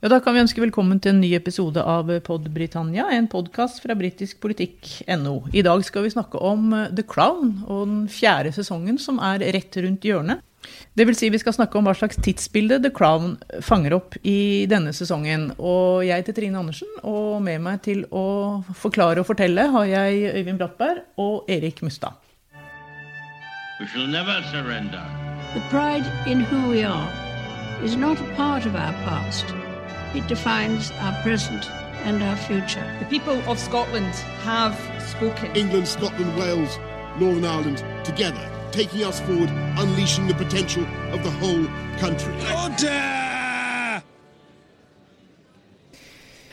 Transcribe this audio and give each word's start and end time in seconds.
Ja, 0.00 0.08
Da 0.08 0.20
kan 0.20 0.34
vi 0.34 0.40
ønske 0.44 0.62
velkommen 0.62 1.00
til 1.02 1.10
en 1.10 1.20
ny 1.20 1.32
episode 1.34 1.82
av 1.82 2.10
Pod 2.22 2.44
Britannia, 2.54 3.08
en 3.10 3.26
podkast 3.26 3.80
fra 3.82 3.96
britiskpolitikk.no. 3.98 5.32
I 5.50 5.64
dag 5.66 5.82
skal 5.84 6.04
vi 6.06 6.12
snakke 6.14 6.38
om 6.38 6.70
The 6.94 7.02
Crown 7.02 7.64
og 7.66 7.80
den 7.88 8.04
fjerde 8.06 8.52
sesongen 8.54 9.00
som 9.02 9.18
er 9.18 9.42
rett 9.56 9.74
rundt 9.82 10.06
hjørnet. 10.06 10.44
Det 10.94 11.06
vil 11.08 11.16
si 11.18 11.30
vi 11.34 11.40
skal 11.42 11.54
snakke 11.56 11.78
om 11.78 11.86
hva 11.88 11.96
slags 11.98 12.18
tidsbilde 12.22 12.78
The 12.84 12.92
Crown 12.94 13.36
fanger 13.64 13.96
opp 13.96 14.14
i 14.22 14.66
denne 14.70 14.92
sesongen. 14.94 15.50
Og 15.58 16.06
jeg 16.06 16.22
heter 16.22 16.36
Trine 16.36 16.60
Andersen, 16.62 16.90
og 17.02 17.42
med 17.42 17.62
meg 17.66 17.82
til 17.82 18.04
å 18.14 18.62
forklare 18.78 19.24
og 19.24 19.26
fortelle 19.26 19.66
har 19.74 19.88
jeg 19.90 20.34
Øyvind 20.38 20.62
Brattberg 20.62 21.02
og 21.18 21.50
Erik 21.50 21.82
Mustad. 21.82 22.14
We 23.80 23.86
shall 23.90 24.06
never 24.06 24.42
surrender. 24.52 25.02
The 25.54 25.62
pride 25.74 26.06
in 26.30 26.42
who 26.42 26.68
we 26.70 26.84
are 26.84 27.10
is 27.82 27.96
not 27.96 28.20
a 28.20 28.34
part 28.36 28.66
of 28.66 28.74
our 28.76 28.94
past. 29.06 29.46
It 30.14 30.26
defines 30.26 30.90
our 31.00 31.12
present 31.22 31.70
and 32.04 32.22
our 32.22 32.36
future. 32.36 32.84
The 32.98 33.06
people 33.06 33.38
of 33.50 33.58
Scotland 33.58 34.14
have 34.44 34.74
spoken. 35.06 35.54
England, 35.54 35.86
Scotland, 35.86 36.36
Wales, 36.38 36.78
Northern 37.20 37.44
Ireland, 37.44 37.84
together, 38.04 38.40
taking 38.72 39.04
us 39.04 39.20
forward, 39.20 39.50
unleashing 39.76 40.26
the 40.26 40.34
potential 40.34 40.84
of 41.12 41.22
the 41.22 41.30
whole 41.30 41.66
country. 42.00 42.32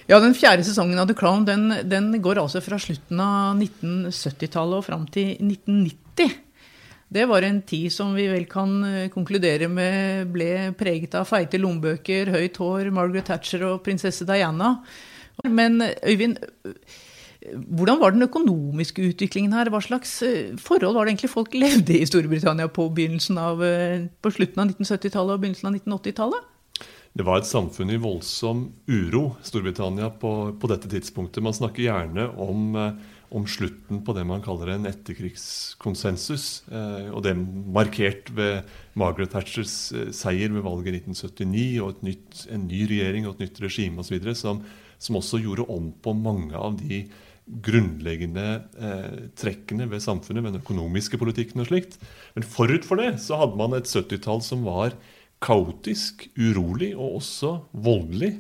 Ja, 0.08 0.20
Den 0.20 0.36
fjerde 0.36 0.64
sesongen 0.64 1.00
av 1.00 1.08
The 1.08 1.16
Crown 1.18 1.46
den, 1.46 1.74
den 1.90 2.22
går 2.22 2.38
altså 2.38 2.62
fra 2.62 2.78
slutten 2.80 3.20
av 3.20 3.58
1970-tallet 3.58 4.78
og 4.78 4.86
fram 4.86 5.08
til 5.08 5.32
1990. 5.40 6.45
Det 7.16 7.24
var 7.30 7.46
en 7.48 7.62
tid 7.64 7.94
som 7.94 8.12
vi 8.16 8.26
vel 8.28 8.44
kan 8.52 8.76
eh, 8.84 9.08
konkludere 9.14 9.70
med 9.72 10.34
ble 10.34 10.74
preget 10.76 11.16
av 11.16 11.28
feite 11.30 11.60
lommebøker, 11.62 12.34
høyt 12.34 12.60
hår, 12.60 12.90
Margaret 12.96 13.30
Thatcher 13.30 13.64
og 13.70 13.84
prinsesse 13.86 14.28
Diana. 14.28 14.74
Men 15.48 15.80
eh, 15.86 15.96
Øyvind, 16.12 16.42
eh, 16.68 16.98
hvordan 17.70 18.02
var 18.02 18.12
den 18.12 18.28
økonomiske 18.28 19.14
utviklingen 19.14 19.56
her? 19.56 19.72
Hva 19.72 19.80
slags 19.86 20.18
forhold 20.60 20.98
var 20.98 21.06
det 21.06 21.16
egentlig 21.16 21.32
folk 21.32 21.56
levde 21.64 21.96
i 22.02 22.10
Storbritannia 22.10 22.68
på, 22.68 22.90
av, 22.90 23.64
på 24.20 24.36
slutten 24.36 24.66
av 24.66 24.76
1970-tallet 24.76 25.38
og 25.38 25.46
begynnelsen 25.46 25.72
av 25.72 25.80
1980-tallet? 25.80 26.52
Det 27.16 27.24
var 27.24 27.40
et 27.40 27.48
samfunn 27.48 27.94
i 27.96 28.02
voldsom 28.02 28.66
uro, 28.92 29.38
Storbritannia, 29.46 30.10
på, 30.20 30.32
på 30.60 30.68
dette 30.68 30.92
tidspunktet. 30.92 31.46
Man 31.46 31.56
snakker 31.56 31.86
gjerne 31.86 32.28
om 32.44 32.76
om 33.34 33.46
slutten 33.50 34.02
på 34.06 34.14
det 34.16 34.26
man 34.28 34.44
kaller 34.46 34.74
en 34.74 34.88
etterkrigskonsensus. 34.90 36.48
Eh, 36.70 37.10
og 37.12 37.24
det 37.26 37.36
markert 37.38 38.32
ved 38.36 38.66
Margaret 38.98 39.34
Thatchers 39.34 39.76
eh, 39.96 40.12
seier 40.16 40.54
ved 40.54 40.66
valget 40.66 41.00
i 41.00 41.04
1979 41.04 41.68
og 41.86 42.04
nytt, 42.06 42.46
en 42.54 42.68
ny 42.70 42.86
regjering 42.92 43.28
og 43.28 43.36
et 43.36 43.46
nytt 43.48 43.62
regime 43.66 44.04
osv. 44.04 44.20
Som, 44.38 44.64
som 45.02 45.20
også 45.20 45.42
gjorde 45.44 45.68
om 45.74 45.92
på 46.04 46.16
mange 46.18 46.58
av 46.58 46.78
de 46.82 47.04
grunnleggende 47.46 48.46
eh, 48.82 49.20
trekkene 49.38 49.90
ved 49.92 50.02
samfunnet, 50.02 50.44
ved 50.44 50.56
den 50.56 50.64
økonomiske 50.64 51.20
politikken 51.22 51.62
og 51.62 51.70
slikt. 51.70 52.00
Men 52.38 52.48
forut 52.48 52.88
for 52.88 53.02
det 53.02 53.18
så 53.26 53.38
hadde 53.42 53.60
man 53.60 53.78
et 53.78 53.90
70-tall 53.90 54.42
som 54.46 54.66
var 54.66 54.98
kaotisk, 55.46 56.28
urolig 56.40 56.94
og 56.96 57.20
også 57.20 57.58
voldelig. 57.86 58.34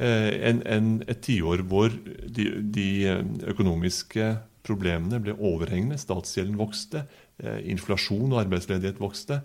Eh, 0.00 0.34
en, 0.48 0.62
en, 0.64 0.92
et 1.12 1.18
tiår 1.20 1.60
hvor 1.68 1.92
de, 1.92 2.46
de, 2.72 2.86
eh, 3.10 3.24
økonomiske 3.52 4.30
problemene 4.64 5.20
ble 5.20 5.34
overhengende. 5.36 6.00
Statsgjelden 6.00 6.56
vokste, 6.60 7.04
eh, 7.42 7.58
inflasjon 7.68 8.30
og 8.32 8.46
arbeidsledighet 8.46 9.02
vokste. 9.02 9.42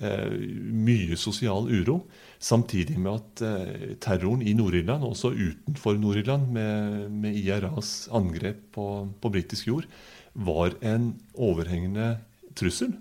Mye 0.00 1.16
sosial 1.18 1.66
uro. 1.66 1.96
Samtidig 2.38 2.94
med 3.02 3.10
at 3.18 3.98
terroren 4.00 4.40
i 4.40 4.52
Nord-Irland, 4.54 5.02
også 5.02 5.32
utenfor 5.34 5.98
Nord-Irland, 5.98 6.46
med, 6.54 7.08
med, 7.10 7.34
IRAs 7.34 8.06
angrep 8.14 8.62
på, 8.72 8.84
på 9.20 9.32
britisk 9.34 9.66
jord, 9.66 9.88
var 10.32 10.78
en 10.80 11.10
overhengende 11.34 12.20
trussel. 12.54 12.94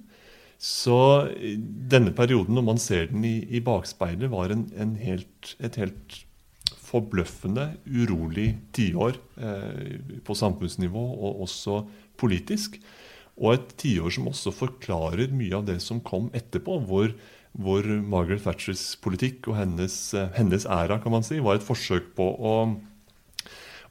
Så 0.58 1.30
denne 1.94 2.12
perioden, 2.18 2.58
når 2.58 2.66
man 2.74 2.82
ser 2.82 3.06
den 3.14 3.24
i, 3.24 3.38
i 3.46 3.62
bakspeilet, 3.62 4.34
var 4.34 4.50
en, 4.50 4.66
en 4.74 4.98
helt, 4.98 5.54
et 5.62 5.78
helt 5.78 6.24
forbløffende 6.90 7.74
urolig 7.86 8.54
tiår 8.76 9.18
eh, 9.38 10.00
på 10.26 10.38
samfunnsnivå 10.38 11.04
og 11.20 11.44
også 11.46 11.84
politisk. 12.20 12.80
Og 13.40 13.56
et 13.56 13.76
tiår 13.80 14.14
som 14.16 14.30
også 14.32 14.54
forklarer 14.56 15.32
mye 15.36 15.56
av 15.60 15.68
det 15.70 15.80
som 15.84 16.02
kom 16.04 16.28
etterpå, 16.36 16.80
hvor, 16.90 17.14
hvor 17.56 17.86
Margaret 17.86 18.44
Thatchers 18.44 18.92
politikk 19.04 19.52
og 19.52 19.60
hennes, 19.62 19.96
eh, 20.14 20.32
hennes, 20.36 20.68
æra 20.68 21.00
kan 21.04 21.16
man 21.16 21.26
si, 21.26 21.40
var 21.44 21.60
et 21.60 21.68
forsøk 21.68 22.14
på 22.18 22.28
å, 22.36 22.56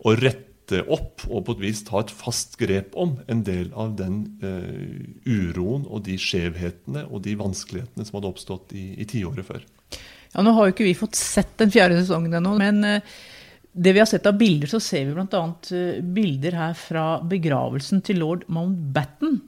å, 0.05 0.15
rette 0.21 0.83
opp 0.85 1.25
og 1.31 1.47
på 1.47 1.55
et 1.57 1.63
vis 1.63 1.81
ta 1.89 2.03
et 2.03 2.13
fast 2.13 2.59
grep 2.61 2.93
om 3.01 3.17
en 3.33 3.41
del 3.47 3.73
av 3.73 3.95
den 3.97 4.21
eh, 4.45 5.07
uroen 5.25 5.89
og 5.89 6.05
de 6.11 6.19
skjevhetene 6.21 7.07
og 7.09 7.25
de 7.25 7.39
vanskelighetene 7.41 8.05
som 8.05 8.19
hadde 8.19 8.33
oppstått 8.35 8.77
i, 8.77 8.91
i 9.01 9.09
tiåret 9.09 9.49
før. 9.49 9.65
Ja, 10.35 10.45
Nå 10.45 10.55
har 10.57 10.69
jo 10.69 10.77
ikke 10.77 10.87
vi 10.89 10.97
fått 10.99 11.19
sett 11.19 11.57
den 11.61 11.73
fjerde 11.75 12.01
sesongen 12.01 12.39
ennå, 12.39 12.57
men 12.61 12.83
eh, 12.87 13.19
det 13.73 13.95
vi 13.95 14.03
har 14.03 14.09
sett 14.11 14.27
av 14.29 14.39
bilder, 14.39 14.71
så 14.71 14.81
ser 14.83 15.09
vi 15.09 15.15
bl.a. 15.17 15.45
Eh, 15.75 16.01
bilder 16.03 16.59
her 16.59 16.75
fra 16.79 17.07
begravelsen 17.25 18.03
til 18.05 18.21
lord 18.23 18.45
Mountbatten. 18.53 19.41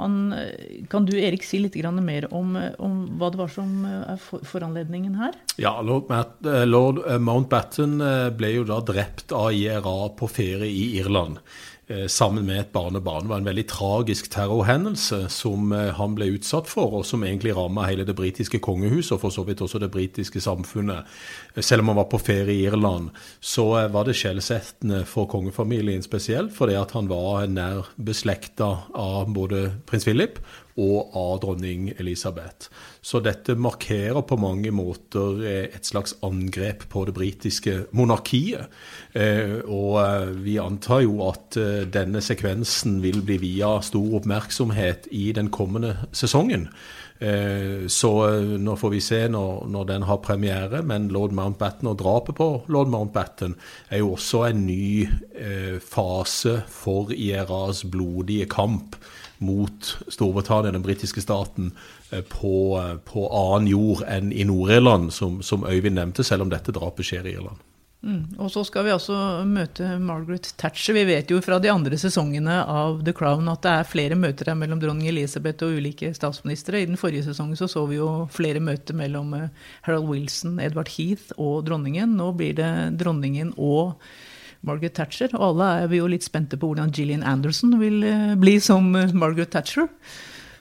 Han, 0.00 0.32
eh, 0.36 0.82
kan 0.92 1.06
du 1.08 1.14
Erik, 1.18 1.44
si 1.44 1.60
litt 1.60 1.76
mer 2.00 2.28
om, 2.34 2.56
om, 2.78 2.96
hva 3.20 3.30
det 3.32 3.40
var 3.40 3.52
som 3.52 3.84
er 3.84 4.20
foranledningen 4.20 5.16
her? 5.20 5.36
Ja, 5.60 5.80
Lord, 5.80 6.12
lord 6.68 7.00
Mountbatten 7.20 7.98
ble 8.36 8.52
jo 8.58 8.66
da 8.68 8.80
drept 8.84 9.32
av 9.32 9.52
IRA 9.52 9.96
på 10.16 10.28
ferie 10.28 10.68
i 10.68 10.98
Irland. 11.00 11.40
Eh, 11.88 12.06
sammen 12.06 12.46
med 12.46 12.60
et 12.60 12.72
barnebarn. 12.72 13.22
Det 13.22 13.28
var 13.28 13.38
en 13.38 13.46
veldig 13.46 13.64
tragisk 13.70 14.26
terrorhendelse 14.34 15.28
som 15.30 15.70
eh, 15.70 15.92
han 15.94 16.16
ble 16.18 16.32
utsatt 16.34 16.66
for, 16.66 16.96
og 16.98 17.04
som 17.06 17.22
egentlig 17.22 17.52
ramma 17.54 17.84
hele 17.86 18.02
det 18.02 18.16
britiske 18.18 18.58
kongehuset 18.58 19.14
og 19.14 19.20
for 19.22 19.34
så 19.36 19.44
vidt 19.46 19.62
også 19.62 19.78
det 19.78 19.92
britiske 19.94 20.42
samfunnet. 20.42 21.06
Eh, 21.54 21.62
selv 21.62 21.84
om 21.84 21.92
han 21.92 22.00
var 22.00 22.08
på 22.10 22.18
ferie 22.18 22.56
i 22.56 22.66
Irland, 22.66 23.12
så 23.38 23.68
var 23.94 24.08
det 24.08 24.16
skjellsettende 24.18 25.04
for 25.06 25.30
kongefamilien 25.30 26.02
spesielt, 26.02 26.50
fordi 26.58 26.74
at 26.74 26.90
han 26.98 27.06
var 27.06 27.46
nær 27.46 27.86
beslekta 27.94 28.72
av 28.90 29.30
både 29.30 29.68
prins 29.86 30.10
Philip 30.10 30.42
og 30.76 31.16
av 31.16 31.40
dronning 31.40 31.88
Elisabeth. 31.96 32.68
Så 33.00 33.20
dette 33.24 33.56
markerer 33.56 34.20
på 34.26 34.38
mange 34.40 34.72
måter 34.74 35.40
eh, 35.46 35.64
et 35.76 35.88
slags 35.88 36.16
angrep 36.26 36.86
på 36.92 37.06
det 37.08 37.14
britiske 37.16 37.76
monarkiet. 37.96 38.68
Eh, 39.16 39.62
og 39.62 39.96
eh, 40.02 40.34
vi 40.44 40.58
antar 40.60 41.04
jo 41.06 41.20
at 41.30 41.56
denne 41.92 42.20
sekvensen 42.24 43.00
vil 43.04 43.22
bli 43.24 43.38
via 43.40 43.76
stor 43.84 44.20
oppmerksomhet 44.20 45.08
i 45.16 45.30
den 45.36 45.50
kommende 45.54 45.96
sesongen. 46.12 46.68
Så 47.16 48.10
nå 48.60 48.74
får 48.76 48.90
vi 48.92 48.98
se 49.00 49.22
når, 49.32 49.62
når, 49.72 49.84
den 49.88 50.02
har 50.04 50.18
premiere, 50.20 50.82
men 50.84 51.06
lord 51.08 51.32
Mountbatten 51.32 51.88
og 51.88 51.96
drapet 52.02 52.36
på 52.36 52.48
lord 52.68 52.90
Mountbatten 52.92 53.54
er 53.88 54.02
jo 54.02 54.10
også 54.18 54.42
en 54.50 54.66
ny 54.66 55.06
fase 55.80 56.58
for 56.68 57.14
IRAs 57.16 57.86
blodige 57.88 58.44
kamp 58.52 58.98
mot 59.38 59.92
Storbritannia, 60.08 60.72
den 60.72 60.82
britiske 60.82 61.20
staten, 61.20 61.72
eh, 62.10 62.20
på, 62.20 62.82
eh, 62.82 62.96
på 62.96 63.28
annen 63.28 63.68
jord 63.68 64.04
enn 64.08 64.32
i 64.32 64.44
Nord-Irland, 64.44 65.12
som, 65.12 65.42
som, 65.42 65.64
Øyvind 65.64 65.98
nevnte, 65.98 66.24
selv 66.24 66.46
om 66.46 66.52
dette 66.52 66.74
drapet 66.74 67.06
skjer 67.06 67.26
i 67.26 67.36
Irland. 67.36 67.64
Mm. 68.06 68.36
Og 68.38 68.50
så 68.52 68.62
skal 68.62 68.84
vi 68.86 68.92
altså 68.94 69.16
møte 69.48 69.96
Margaret 69.98 70.52
Thatcher. 70.60 70.94
Vi 70.94 71.06
vet 71.08 71.30
jo 71.32 71.40
fra 71.42 71.56
de 71.58 71.72
andre 71.72 71.96
sesongene 71.98 72.60
av 72.70 73.00
The 73.06 73.14
Crown 73.16 73.48
at 73.50 73.64
det 73.64 73.72
er 73.72 73.88
flere 73.88 74.18
møter 74.18 74.52
her 74.52 74.58
mellom 74.58 74.78
dronning 74.82 75.08
Elisabeth 75.10 75.66
og 75.66 75.80
ulike 75.80 76.12
statsministre. 76.14 76.84
I 76.84 76.90
den 76.90 77.00
forrige 77.00 77.26
sesongen 77.26 77.58
så, 77.58 77.66
så 77.72 77.82
vi 77.90 77.98
jo 77.98 78.28
flere 78.30 78.62
møter 78.62 78.94
mellom 78.94 79.34
eh, 79.34 79.50
Harold 79.88 80.06
Wilson, 80.12 80.60
Edward 80.62 80.92
Heath 80.94 81.34
og 81.34 81.64
dronningen. 81.66 82.14
Nå 82.20 82.30
blir 82.38 82.54
det 82.60 82.70
dronningen 83.00 83.56
og 83.56 83.96
Margaret 84.66 84.94
Thatcher. 84.96 85.32
Og 85.36 85.50
alle 85.50 85.68
er 85.82 85.90
vi 85.92 86.00
jo 86.00 86.08
litt 86.10 86.26
spente 86.26 86.58
på 86.60 86.70
hvordan 86.70 86.92
Gillian 86.94 87.24
Anderson 87.26 87.76
vil 87.80 88.00
eh, 88.06 88.34
bli 88.40 88.56
som 88.62 88.88
eh, 88.96 89.12
Margaret 89.16 89.52
Thatcher. 89.54 89.88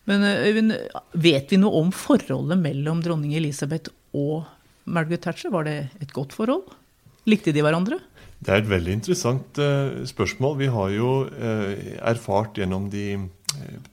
Men 0.10 0.26
eh, 0.26 0.50
Øyvind, 0.50 0.76
vet 1.14 1.54
vi 1.54 1.62
noe 1.62 1.84
om 1.84 1.94
forholdet 1.96 2.60
mellom 2.62 3.04
dronning 3.06 3.36
Elisabeth 3.38 3.94
og 4.18 4.46
Margaret 4.86 5.24
Thatcher? 5.26 5.54
Var 5.54 5.70
det 5.70 5.78
et 6.04 6.14
godt 6.16 6.36
forhold? 6.36 6.68
Likte 7.30 7.56
de 7.56 7.64
hverandre? 7.66 8.02
Det 8.46 8.52
er 8.52 8.62
et 8.62 8.70
veldig 8.70 8.94
interessant 9.00 9.58
spørsmål. 10.06 10.58
Vi 10.60 10.68
har 10.70 10.92
jo 10.94 11.12
erfart 12.06 12.60
gjennom 12.60 12.92
de 12.94 13.16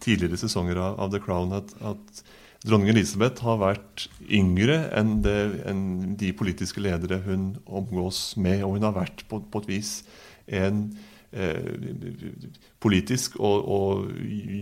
tidligere 0.02 0.37
sesonger 0.37 0.76
av 0.82 1.06
The 1.14 1.20
Crown 1.22 1.55
at, 1.56 1.70
at 1.81 2.20
Dronning 2.62 2.92
Elisabeth 2.92 3.42
har 3.42 3.58
vært 3.58 4.06
yngre 4.30 4.76
enn, 4.94 5.16
det, 5.24 5.38
enn, 5.66 6.14
de 6.18 6.30
politiske 6.38 6.82
ledere 6.82 7.18
hun 7.24 7.56
omgås 7.66 8.36
med. 8.38 8.62
Og 8.62 8.76
hun 8.76 8.86
har 8.86 8.94
vært 8.94 9.24
på, 9.30 9.42
på 9.42 9.62
et 9.64 9.70
vis 9.70 9.92
en 10.46 10.84
eh, 11.34 11.58
politisk 12.82 13.40
og, 13.40 13.66
og, 13.66 14.12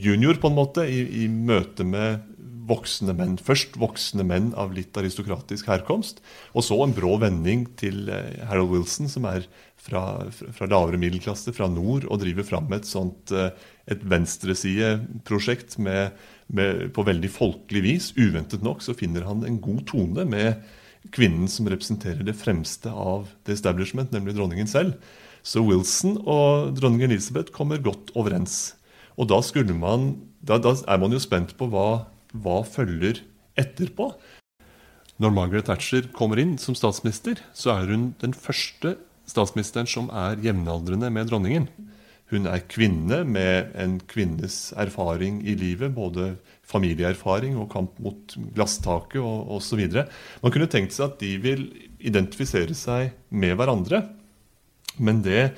junior, 0.00 0.40
på 0.40 0.48
en 0.48 0.56
måte, 0.56 0.86
i, 0.88 1.04
i 1.24 1.28
møte 1.28 1.84
med 1.84 2.24
voksne 2.70 3.12
menn. 3.18 3.36
Først 3.42 3.76
voksne 3.80 4.24
menn 4.26 4.52
av 4.58 4.72
litt 4.76 4.96
aristokratisk 4.96 5.68
herkomst, 5.68 6.22
og 6.54 6.64
så 6.64 6.78
en 6.84 6.94
brå 6.96 7.16
vending 7.20 7.66
til 7.80 8.08
eh, 8.08 8.40
Harold 8.48 8.72
Wilson, 8.72 9.10
som 9.12 9.28
er 9.28 9.44
fra, 9.80 10.04
fra 10.30 10.68
lavere 10.70 11.00
middelklasse, 11.00 11.52
fra 11.56 11.68
nord, 11.72 12.06
og 12.08 12.22
driver 12.22 12.46
fram 12.48 12.72
et 12.76 12.88
sånt 12.88 13.32
eh, 13.34 13.52
et 13.90 14.02
venstresideprosjekt 14.06 15.78
med, 15.82 16.14
med, 16.54 16.90
på 16.96 17.04
veldig 17.06 17.30
folkelig 17.32 17.82
vis. 17.84 18.10
Uventet 18.18 18.64
nok 18.66 18.84
så 18.84 18.94
finner 18.96 19.26
han 19.28 19.44
en 19.46 19.60
god 19.62 19.84
tone 19.90 20.26
med 20.28 20.60
kvinnen 21.14 21.48
som 21.48 21.68
representerer 21.70 22.26
det 22.26 22.36
fremste 22.36 22.92
av 22.92 23.30
the 23.48 23.54
establishment, 23.56 24.12
nemlig 24.12 24.36
dronningen 24.36 24.68
selv. 24.68 24.98
Så 25.42 25.62
Wilson 25.64 26.18
og 26.28 26.74
dronning 26.76 27.06
Elisabeth 27.06 27.54
kommer 27.54 27.80
godt 27.80 28.12
overens. 28.18 28.74
Og 29.16 29.30
da, 29.30 29.40
man, 29.72 30.12
da, 30.40 30.58
da 30.60 30.74
er 30.86 31.00
man 31.00 31.12
jo 31.12 31.20
spent 31.22 31.56
på 31.56 31.68
hva, 31.72 32.06
hva 32.32 32.60
følger 32.64 33.22
etterpå. 33.60 34.10
Når 35.20 35.32
Margaret 35.36 35.68
Thatcher 35.68 36.06
kommer 36.16 36.40
inn 36.40 36.56
som 36.60 36.76
statsminister, 36.76 37.40
så 37.52 37.74
er 37.74 37.90
hun 37.92 38.12
den 38.22 38.32
første 38.32 38.96
statsministeren 39.28 39.88
som 39.88 40.08
er 40.12 40.40
jevnaldrende 40.42 41.10
med 41.12 41.28
dronningen. 41.28 41.68
Hun 42.30 42.46
er 42.46 42.62
kvinne 42.70 43.24
med 43.26 43.72
en 43.78 43.96
kvinnes 44.10 44.70
erfaring 44.78 45.40
i 45.42 45.56
livet, 45.58 45.90
både 45.96 46.36
familieerfaring 46.70 47.56
og 47.58 47.70
kamp 47.72 47.98
mot 48.02 48.36
glasstaket 48.54 49.18
osv. 49.20 49.82
Man 50.42 50.54
kunne 50.54 50.70
tenkt 50.70 50.94
seg 50.94 51.08
at 51.08 51.18
de 51.22 51.34
vil 51.42 51.66
identifisere 51.98 52.76
seg 52.78 53.16
med 53.34 53.56
hverandre. 53.58 54.04
Men 55.02 55.24
det, 55.26 55.50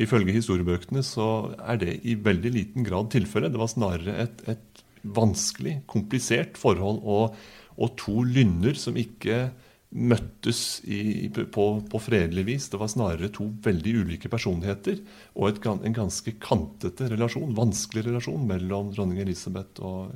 ifølge 0.00 0.36
historiebøkene 0.36 1.02
så 1.06 1.50
er 1.58 1.80
det 1.82 1.98
i 2.06 2.14
veldig 2.14 2.54
liten 2.54 2.86
grad 2.86 3.10
tilfellet. 3.14 3.50
Det 3.50 3.62
var 3.62 3.72
snarere 3.72 4.16
et, 4.26 4.44
et 4.54 4.84
vanskelig, 5.02 5.80
komplisert 5.90 6.60
forhold 6.60 7.02
og, 7.02 7.34
og 7.80 7.96
to 7.98 8.22
lynner 8.28 8.78
som 8.78 8.98
ikke 9.00 9.48
møttes 9.90 10.80
i, 10.86 11.28
på, 11.34 11.64
på, 11.90 12.00
fredelig 12.02 12.44
vis. 12.46 12.68
Det 12.70 12.78
var 12.78 12.90
snarere 12.92 13.30
to 13.34 13.48
veldig 13.64 13.94
ulike 14.04 14.30
personligheter 14.30 15.00
og 15.34 15.48
et, 15.50 15.66
en 15.66 15.96
ganske 15.96 16.34
kantete 16.42 17.08
relasjon, 17.10 17.56
vanskelig 17.58 18.06
relasjon 18.06 18.46
mellom 18.46 18.92
dronning 18.94 19.18
Elisabeth 19.24 19.82
og, 19.82 20.14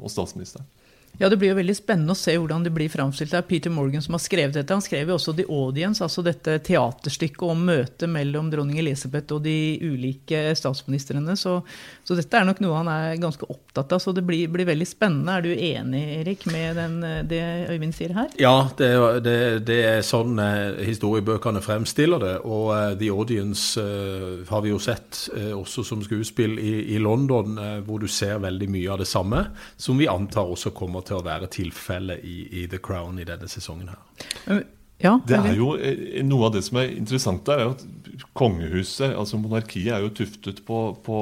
og 0.00 0.10
statsministeren. 0.10 0.66
Ja, 1.18 1.28
Det 1.28 1.36
blir 1.36 1.52
jo 1.52 1.58
veldig 1.58 1.74
spennende 1.76 2.14
å 2.14 2.18
se 2.18 2.32
hvordan 2.38 2.64
det 2.64 2.72
blir 2.72 2.90
framstilt. 2.90 3.30
Det 3.34 3.38
er 3.38 3.44
Peter 3.46 3.70
Morgan 3.70 4.02
som 4.02 4.16
har 4.16 4.22
skrevet 4.24 4.56
dette. 4.56 4.72
Han 4.72 4.82
skrev 4.82 5.10
jo 5.10 5.18
også 5.18 5.34
The 5.36 5.44
Audience, 5.44 6.00
altså 6.02 6.24
dette 6.24 6.56
teaterstykket 6.64 7.44
om 7.52 7.66
møtet 7.68 8.08
mellom 8.10 8.48
dronning 8.50 8.80
Elisabeth 8.80 9.36
og 9.36 9.44
de 9.44 9.76
ulike 9.84 10.40
statsministrene. 10.56 11.36
Så, 11.36 11.58
så, 12.02 12.16
dette 12.16 12.38
er 12.40 12.48
nok 12.48 12.62
noe 12.64 12.78
han 12.80 12.90
er 12.90 13.20
ganske 13.20 13.44
opptatt 13.44 13.92
av. 13.92 14.00
Så 14.02 14.14
det 14.16 14.24
blir, 14.26 14.48
blir 14.52 14.66
veldig 14.70 14.88
spennende. 14.88 15.36
Er 15.36 15.44
du 15.44 15.52
enig, 15.52 16.02
Erik, 16.22 16.46
med 16.50 16.80
den, 16.80 16.96
det 17.28 17.42
Øyvind 17.68 17.94
sier 17.96 18.16
her? 18.16 18.32
Ja, 18.40 18.56
det, 18.80 18.90
det, 19.26 19.36
det 19.68 19.78
er 19.90 20.02
sånn 20.06 20.40
eh, 20.40 20.80
historiebøkene 20.88 21.62
fremstiller 21.62 22.24
det. 22.24 22.34
Og 22.48 22.72
uh, 22.72 22.96
The 22.98 23.12
Audience 23.12 23.76
uh, 23.78 24.42
har 24.48 24.64
vi 24.64 24.72
jo 24.72 24.80
sett 24.82 25.26
også 25.52 25.84
som 25.86 26.00
skuespill 26.02 26.56
i, 26.58 26.96
i 26.96 26.98
London, 27.02 27.58
hvor 27.84 28.00
du 28.00 28.08
ser 28.10 28.40
veldig 28.42 28.68
mye 28.72 28.90
av 28.94 29.02
det 29.02 29.08
samme, 29.10 29.44
som 29.76 30.00
vi 30.00 30.08
antar 30.10 30.48
også 30.50 30.72
kommer 30.74 31.01
til 31.06 31.18
å 31.18 31.24
være 31.26 31.50
tilfellet 31.52 32.22
i, 32.24 32.36
i, 32.62 32.68
The 32.70 32.80
Crown 32.82 33.20
i 33.20 33.26
denne 33.28 33.48
sesongen 33.50 33.92
her. 33.92 34.62
Ja, 35.02 35.16
det 35.26 35.38
er 35.40 35.56
jo 35.58 35.72
eh, 35.74 36.20
Noe 36.26 36.46
av 36.46 36.54
det 36.54 36.62
som 36.66 36.78
er 36.78 36.92
interessant 36.94 37.42
der, 37.48 37.64
er 37.64 37.72
at 37.74 37.82
kongehuset, 38.38 39.16
altså 39.18 39.40
monarkiet, 39.40 39.90
er 39.96 40.04
jo 40.04 40.14
tuftet 40.22 40.62
på, 40.66 40.84
på 41.02 41.18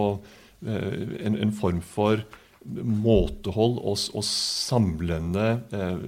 eh, 0.66 1.16
en, 1.24 1.38
en, 1.46 1.54
form 1.56 1.80
for 1.84 2.20
måtehold 2.60 3.78
og, 3.80 4.02
og 4.12 4.24
samlende, 4.26 5.46
eh, 5.72 6.02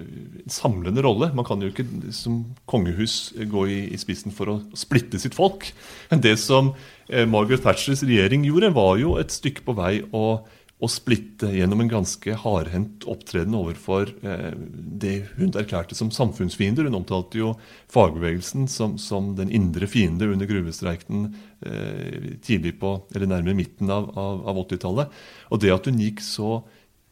samlende 0.52 1.04
rolle. 1.04 1.30
Man 1.32 1.46
kan 1.48 1.62
jo 1.64 1.70
ikke 1.72 1.86
som 2.12 2.42
kongehus 2.68 3.32
gå 3.48 3.64
i, 3.72 3.78
i 3.94 4.00
spissen 4.00 4.34
for 4.36 4.52
å 4.52 4.58
splitte 4.76 5.20
sitt 5.22 5.36
folk. 5.38 5.70
Men 6.10 6.24
det 6.24 6.36
som 6.42 6.74
eh, 7.08 7.24
Margaret 7.24 7.64
Thatchers 7.64 8.04
regjering 8.04 8.44
gjorde, 8.48 8.74
var 8.76 8.98
jo 9.00 9.16
et 9.22 9.32
stykke 9.32 9.64
på 9.64 9.76
vei 9.80 9.94
å 10.12 10.42
å 10.82 10.88
splitte 10.90 11.46
gjennom 11.54 11.84
en 11.84 11.90
ganske 11.90 12.34
hardhendt 12.42 13.04
opptreden 13.10 13.54
overfor 13.54 14.10
eh, 14.26 14.50
det 15.02 15.14
hun 15.36 15.54
erklærte 15.54 15.94
som 15.94 16.10
samfunnsfiender. 16.14 16.88
Hun 16.88 16.98
omtalte 16.98 17.38
jo 17.38 17.52
fagbevegelsen 17.92 18.66
som, 18.70 18.96
som 18.98 19.32
den 19.38 19.52
indre 19.54 19.86
fiende 19.90 20.26
under 20.32 20.48
gruvestreiken 20.50 21.28
eh, 21.62 22.32
tidlig 22.42 22.74
på, 22.82 22.96
eller 23.14 23.30
nærmere 23.30 23.58
midten 23.58 23.92
av, 23.94 24.10
av, 24.18 24.42
av 24.50 24.62
80-tallet. 24.64 25.20
Og 25.54 25.62
det 25.62 25.74
at 25.74 25.86
hun 25.86 26.02
gikk 26.02 26.24
så 26.26 26.62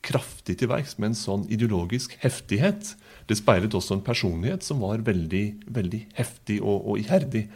kraftig 0.02 0.56
til 0.58 0.70
verks 0.72 0.96
med 0.98 1.12
en 1.12 1.20
sånn 1.20 1.44
ideologisk 1.52 2.16
heftighet, 2.24 2.94
det 3.30 3.38
speilet 3.38 3.76
også 3.76 3.98
en 3.98 4.06
personlighet 4.06 4.64
som 4.66 4.80
var 4.82 5.04
veldig, 5.06 5.44
veldig 5.70 6.00
heftig 6.18 6.58
og, 6.64 6.88
og 6.90 7.04
iherdig. 7.04 7.46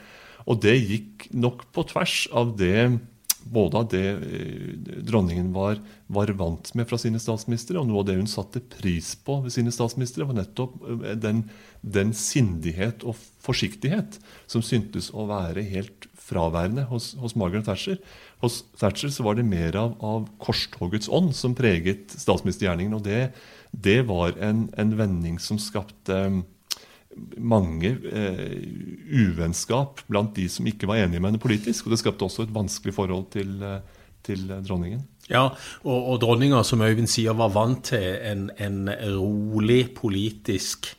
Og 0.47 0.61
det 0.63 0.77
gikk 0.77 1.27
nok 1.35 1.67
på 1.75 1.87
tvers 1.91 2.19
av 2.37 2.55
det 2.61 3.01
både 3.45 3.77
av 3.77 3.89
det 3.93 4.05
eh, 4.15 4.95
dronningen 5.05 5.53
var, 5.55 5.79
var, 6.07 6.33
vant 6.39 6.71
med 6.75 6.89
fra 6.89 6.99
sine 7.01 7.21
statsministre, 7.23 7.79
og 7.81 7.89
noe 7.89 8.03
av 8.03 8.09
det 8.09 8.17
hun 8.19 8.31
satte 8.31 8.63
pris 8.77 9.13
på 9.27 9.41
ved 9.45 9.55
sine 9.55 9.73
statsministre, 9.75 10.27
var 10.29 10.39
nettopp 10.39 10.79
eh, 10.89 11.15
den, 11.21 11.45
den 11.81 12.15
sindighet 12.17 13.05
og 13.05 13.19
forsiktighet 13.45 14.19
som 14.51 14.65
syntes 14.65 15.11
å 15.13 15.29
være 15.31 15.67
helt 15.69 16.09
fraværende 16.25 16.87
hos, 16.89 17.13
hos, 17.21 17.37
Margaret 17.37 17.69
Thatcher. 17.69 18.01
Hos 18.41 18.63
Thatcher 18.81 19.13
så 19.13 19.27
var 19.27 19.37
det 19.37 19.47
mer 19.49 19.77
av, 19.77 19.99
av 20.05 20.29
korstogets 20.43 21.11
ånd 21.13 21.35
som 21.37 21.57
preget 21.59 22.17
statsministergjerningen. 22.17 22.97
Og 22.97 23.05
det, 23.05 23.29
det 23.71 24.01
var 24.09 24.39
en, 24.41 24.67
en 24.81 24.97
vending 24.97 25.37
som 25.43 25.61
skapte 25.61 26.23
mange 27.39 27.95
eh, 28.11 28.57
uvennskap 29.15 30.03
blant 30.11 30.35
de 30.37 30.49
som 30.51 30.67
ikke 30.67 30.89
var 30.91 31.03
enige 31.03 31.21
med 31.21 31.33
henne 31.33 31.43
politisk. 31.43 31.87
Og 31.87 31.95
det 31.95 32.01
skapte 32.03 32.27
også 32.27 32.47
et 32.47 32.55
vanskelig 32.55 32.95
forhold 32.97 33.29
til, 33.35 33.57
eh, 33.63 33.81
til 34.25 34.47
dronningen. 34.67 35.05
Ja, 35.31 35.47
og, 35.85 36.11
og 36.13 36.21
dronninga, 36.21 36.63
som 36.65 36.83
Øyvind 36.85 37.09
sier, 37.09 37.37
var 37.37 37.55
vant 37.55 37.87
til 37.89 38.03
en, 38.03 38.51
en 38.61 38.91
rolig 39.17 39.95
politisk 39.97 40.91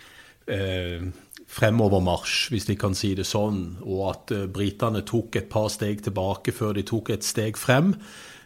eh, 0.50 1.06
fremovermarsj, 1.56 2.50
hvis 2.52 2.68
de 2.70 2.78
kan 2.80 2.96
si 2.98 3.14
det 3.18 3.28
sånn, 3.30 3.78
og 3.86 4.06
at 4.10 4.34
eh, 4.36 4.48
britene 4.52 5.04
tok 5.08 5.38
et 5.40 5.52
par 5.52 5.70
steg 5.74 6.02
tilbake 6.08 6.56
før 6.56 6.74
de 6.78 6.86
tok 6.88 7.14
et 7.16 7.28
steg 7.28 7.60
frem 7.60 7.94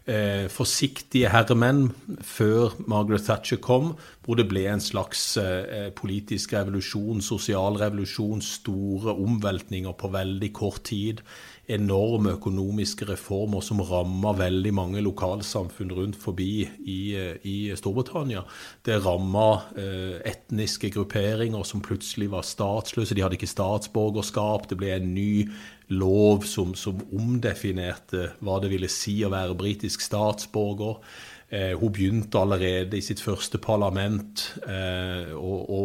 eh, 0.10 0.48
forsiktige 0.52 1.30
herremenn 1.32 1.90
før 2.26 2.74
Margaret 2.90 3.28
Thatcher 3.28 3.62
kom, 3.62 3.94
hvor 4.26 4.38
det 4.40 4.48
ble 4.50 4.66
en 4.70 4.82
slags 4.84 5.22
eh, 5.42 5.90
politisk 5.96 6.54
revolusjon, 6.54 7.22
sosial 7.26 7.80
revolusjon, 7.82 8.44
store 8.46 9.16
omveltninger 9.16 9.96
på 9.98 10.12
veldig 10.14 10.52
kort 10.54 10.84
tid. 10.90 11.24
Enorme 11.70 12.36
økonomiske 12.38 13.06
reformer 13.12 13.62
som 13.62 13.82
ramma 13.86 14.34
veldig 14.38 14.72
mange 14.74 15.02
lokalsamfunn 15.06 15.94
rundt 15.94 16.18
forbi 16.22 16.64
i, 16.66 17.00
eh, 17.18 17.36
i 17.46 17.58
Storbritannia. 17.78 18.44
Det 18.86 19.00
ramma 19.06 19.48
eh, 19.78 20.22
etniske 20.30 20.90
grupperinger 20.94 21.66
som 21.66 21.82
plutselig 21.86 22.32
var 22.34 22.46
statsløse. 22.46 23.14
De 23.14 23.26
hadde 23.26 23.38
ikke 23.38 23.50
statsborgerskap. 23.50 24.70
Det 24.70 24.78
ble 24.78 24.96
en 24.98 25.14
ny 25.14 25.32
lov 25.90 26.46
som, 26.46 26.76
som, 26.78 27.00
omdefinerte 27.16 28.34
hva 28.46 28.60
det 28.62 28.72
ville 28.74 28.90
si 28.92 29.20
å 29.26 29.32
være 29.34 29.58
britisk 29.58 30.04
statsborger. 30.06 31.00
Eh, 31.50 31.74
hun 31.80 31.94
begynte 31.94 32.42
allerede 32.42 33.00
i 33.00 33.06
sitt 33.06 33.24
første 33.24 33.58
parlament 33.62 34.46
eh, 34.68 35.34
å, 35.34 35.56
å, 35.66 35.82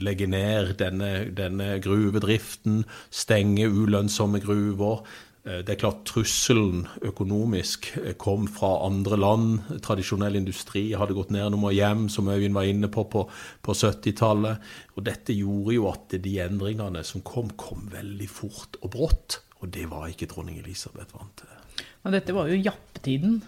legge 0.00 0.26
ned 0.26 0.72
denne, 0.80 1.28
denne 1.36 1.76
gruvedriften, 1.84 2.82
stenge 3.14 3.68
ulønnsomme 3.68 4.40
gruver. 4.42 5.04
Eh, 5.44 5.60
det 5.64 5.74
er 5.74 5.80
klart 5.80 6.02
Trusselen 6.08 6.84
økonomisk 7.06 7.90
eh, 8.00 8.14
kom 8.20 8.46
fra 8.50 8.74
andre 8.86 9.18
land. 9.20 9.78
Tradisjonell 9.84 10.36
industri 10.40 10.90
hadde 10.98 11.16
gått 11.16 11.32
ned 11.34 11.54
nummer 11.54 11.72
hjem, 11.74 12.08
som 12.12 12.28
Øyvind 12.28 12.56
var 12.56 12.68
inne 12.68 12.90
på 12.92 13.06
på, 13.12 13.24
på 13.64 13.76
70-tallet. 13.76 14.66
Og 14.96 15.06
Dette 15.06 15.36
gjorde 15.36 15.76
jo 15.78 15.88
at 15.92 16.18
de 16.20 16.34
endringene 16.44 17.04
som 17.06 17.24
kom, 17.24 17.54
kom 17.56 17.88
veldig 17.92 18.28
fort 18.28 18.80
og 18.82 18.92
brått. 18.96 19.40
Og 19.60 19.72
det 19.72 19.86
var 19.90 20.08
ikke 20.08 20.28
dronning 20.28 20.60
Elisabeth 20.60 21.16
vant 21.16 21.40
til. 21.40 21.56
Men 22.04 22.16
dette 22.16 22.32
var 22.32 22.48
jo 22.48 22.56
jappetiden. 22.56 23.40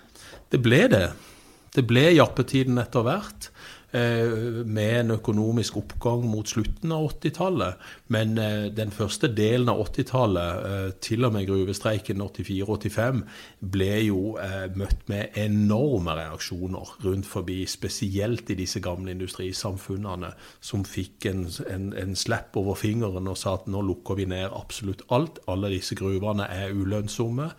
Det 0.53 0.61
ble 0.61 0.83
det. 0.93 1.07
Det 1.73 1.85
ble 1.89 2.11
jappetiden 2.13 2.81
etter 2.83 3.05
hvert. 3.07 3.49
Eh, 3.93 4.65
med 4.65 5.01
en 5.01 5.11
økonomisk 5.19 5.75
oppgang 5.77 6.23
mot 6.25 6.49
slutten 6.49 6.95
av 6.97 7.11
80-tallet. 7.11 7.83
Men 8.15 8.39
eh, 8.41 8.71
den 8.73 8.89
første 8.89 9.29
delen 9.29 9.69
av 9.69 9.83
80-tallet, 9.85 10.63
eh, 10.69 10.87
til 11.05 11.27
og 11.29 11.35
med 11.35 11.45
gruvestreiken 11.51 12.23
84-85, 12.25 13.21
ble 13.75 13.91
jo 14.07 14.23
møtt 14.81 15.05
med 15.13 15.37
enorme 15.37 16.15
reaksjoner 16.17 16.95
rundt 17.05 17.29
forbi, 17.29 17.59
spesielt 17.69 18.49
i 18.49 18.57
disse 18.63 18.81
gamle 18.81 19.13
industrisamfunnene, 19.13 20.33
som 20.65 20.87
fikk 20.89 21.29
en, 21.29 21.45
en, 21.69 21.91
en 21.93 22.17
slepp 22.17 22.57
over 22.57 22.79
fingeren 22.81 23.29
og 23.29 23.37
sa 23.37 23.59
at 23.59 23.69
nå 23.69 23.83
lukker 23.85 24.17
vi 24.17 24.31
ned 24.33 24.49
absolutt 24.57 25.05
alt. 25.13 25.43
Alle 25.53 25.69
disse 25.75 25.99
gruvene 26.01 26.49
er 26.49 26.73
ulønnsomme. 26.73 27.51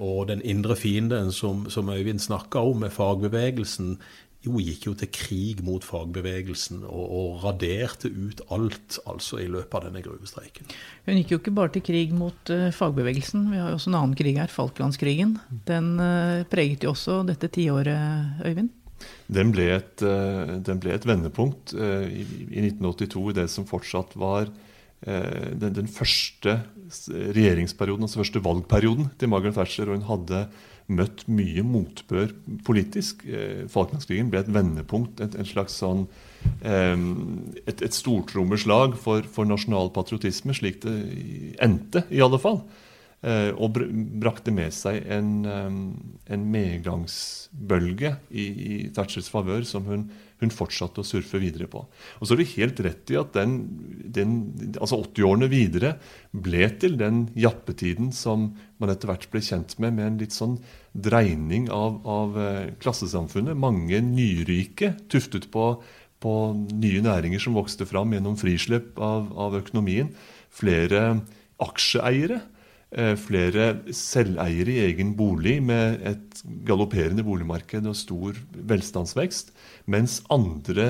Og 0.00 0.28
den 0.30 0.40
indre 0.48 0.78
fienden 0.80 1.28
som, 1.36 1.66
som 1.68 1.90
Øyvind 1.92 2.22
snakka 2.24 2.62
om, 2.64 2.78
med 2.80 2.94
fagbevegelsen, 2.94 3.98
jo 4.42 4.58
gikk 4.58 4.88
jo 4.88 4.92
til 4.98 5.10
krig 5.14 5.62
mot 5.64 5.84
fagbevegelsen 5.86 6.82
og, 6.88 7.02
og, 7.04 7.28
raderte 7.44 8.10
ut 8.10 8.42
alt 8.54 8.98
altså 9.06 9.38
i 9.42 9.46
løpet 9.50 9.76
av 9.78 9.86
denne 9.86 10.02
gruvestreiken. 10.02 10.70
Hun 11.06 11.20
gikk 11.20 11.34
jo 11.34 11.40
ikke 11.42 11.54
bare 11.54 11.74
til 11.76 11.84
krig 11.86 12.14
mot 12.16 12.52
uh, 12.52 12.68
fagbevegelsen, 12.74 13.46
vi 13.52 13.60
har 13.62 13.70
jo 13.70 13.78
også 13.78 13.92
en 13.92 13.98
annen 14.00 14.18
krig 14.18 14.40
her, 14.40 14.50
Falklandskrigen. 14.50 15.36
Den 15.68 15.94
uh, 16.02 16.42
preget 16.50 16.86
jo 16.86 16.94
også 16.96 17.20
dette 17.28 17.52
tiåret, 17.54 18.42
Øyvind? 18.42 18.72
Den 19.32 19.54
ble 19.54 19.68
et, 19.78 20.02
uh, 20.02 20.58
den 20.66 20.82
ble 20.82 20.96
et 20.96 21.06
vendepunkt 21.06 21.74
i, 21.74 22.26
i, 22.26 22.66
1982 22.66 23.24
i 23.30 23.38
det 23.38 23.48
som 23.50 23.68
fortsatt 23.68 24.18
var 24.18 24.50
den, 25.02 25.72
den, 25.74 25.88
første 25.90 26.60
regjeringsperioden, 27.10 28.04
altså 28.06 28.20
første 28.20 28.38
valgperioden 28.44 29.08
til 29.18 29.32
Margaret 29.32 29.56
Thatcher. 29.56 29.88
Og 29.90 29.96
hun 29.96 30.04
hadde 30.06 30.44
møtt 30.90 31.24
mye 31.30 31.62
motbør 31.66 32.32
politisk. 32.66 33.26
Eh, 33.28 33.64
Falklandskrigen 33.70 34.30
ble 34.32 34.42
et 34.42 34.52
vendepunkt, 34.52 35.22
et, 35.24 35.36
et 35.38 35.48
slags 35.48 35.78
sånn 35.82 36.06
et, 36.66 37.82
et 37.86 37.94
stortrommeslag 37.94 38.96
for, 38.98 39.22
for 39.30 39.46
nasjonal 39.46 39.92
patriotisme, 39.94 40.54
slik 40.58 40.80
det 40.82 40.96
endte, 41.62 42.02
i 42.10 42.18
alle 42.24 42.40
fall. 42.42 42.64
Eh, 43.22 43.52
og 43.54 43.76
brakte 44.18 44.50
med 44.50 44.74
seg 44.74 45.04
en, 45.14 45.44
en 45.46 46.46
medgangsbølge 46.50 48.16
i, 48.34 48.46
i 48.50 48.78
Thatchers 48.90 49.28
favør 49.30 49.62
som 49.68 49.86
hun, 49.86 50.08
hun, 50.40 50.50
fortsatte 50.50 51.04
å 51.04 51.06
surfe 51.06 51.38
videre 51.38 51.68
på. 51.70 51.84
Og 52.18 52.26
så 52.26 52.34
er 52.34 52.42
du 52.42 52.54
helt 52.56 52.82
rett 52.82 53.12
i 53.14 53.20
at 53.20 53.30
den, 53.38 53.54
den 54.10 54.34
altså 54.74 54.98
80-årene 55.04 55.46
videre 55.52 55.94
ble 56.34 56.66
til 56.82 56.98
den 56.98 57.28
jappetiden 57.38 58.10
som 58.10 58.50
man 58.82 58.90
etter 58.90 59.12
hvert 59.12 59.28
ble 59.30 59.44
kjent 59.46 59.76
med, 59.78 59.94
med 60.00 60.08
en 60.08 60.18
litt 60.24 60.34
sånn 60.34 60.58
dreining 60.90 61.70
av, 61.70 62.02
av 62.02 62.38
eh, 62.42 62.72
klassesamfunnet. 62.82 63.54
Mange 63.54 64.02
nyrike 64.02 64.96
tuftet 65.14 65.46
på, 65.54 65.76
på, 66.18 66.34
nye 66.74 67.06
næringer 67.06 67.46
som 67.46 67.54
vokste 67.54 67.86
fram 67.86 68.18
gjennom 68.18 68.34
frislipp 68.40 68.98
av, 68.98 69.30
av 69.30 69.62
økonomien. 69.62 70.10
Flere 70.50 71.20
aksjeeiere 71.62 72.42
flere 72.92 73.70
selveiere 73.96 74.68
i 74.68 74.82
egen 74.90 75.14
bolig 75.16 75.54
med 75.64 76.02
et 76.10 76.42
galopperende 76.66 77.24
boligmarked 77.24 77.86
og 77.88 77.96
stor 77.96 78.36
velstandsvekst, 78.52 79.52
mens 79.90 80.18
andre 80.32 80.88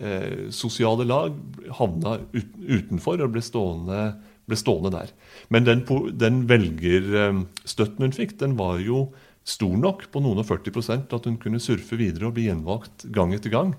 eh, 0.00 0.50
sosiale 0.54 1.06
lag 1.06 1.34
havna 1.78 2.18
utenfor 2.34 3.22
og 3.22 3.34
ble 3.34 3.42
stående, 3.44 4.00
ble 4.48 4.58
stående, 4.58 4.92
der. 4.94 5.12
Men 5.52 5.68
den, 5.68 5.84
den 6.20 6.42
velgerstøtten 6.50 8.08
hun 8.08 8.16
fikk, 8.16 8.38
den 8.40 8.58
var 8.58 8.80
jo 8.82 9.08
stor 9.44 9.76
nok 9.76 10.06
på 10.12 10.22
noen 10.24 10.40
og 10.40 10.48
40% 10.48 11.12
at 11.12 11.28
hun 11.28 11.36
kunne 11.40 11.60
surfe 11.62 11.98
videre 12.00 12.30
og 12.30 12.38
bli 12.38 12.48
gjenvalgt 12.48 13.06
gang 13.12 13.34
etter 13.36 13.52
gang. 13.52 13.74